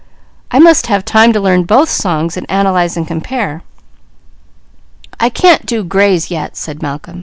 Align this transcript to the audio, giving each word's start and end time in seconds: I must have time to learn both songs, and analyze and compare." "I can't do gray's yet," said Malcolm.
I 0.49 0.57
must 0.57 0.87
have 0.87 1.05
time 1.05 1.31
to 1.31 1.39
learn 1.39 1.63
both 1.63 1.87
songs, 1.87 2.35
and 2.35 2.49
analyze 2.49 2.97
and 2.97 3.05
compare." 3.07 3.61
"I 5.19 5.29
can't 5.29 5.63
do 5.63 5.83
gray's 5.83 6.31
yet," 6.31 6.57
said 6.57 6.81
Malcolm. 6.81 7.19